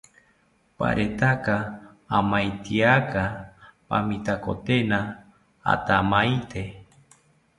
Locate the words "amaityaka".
2.19-3.21